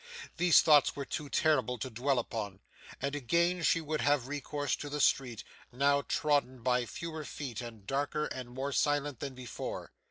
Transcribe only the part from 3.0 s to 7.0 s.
again she would have recourse to the street, now trodden by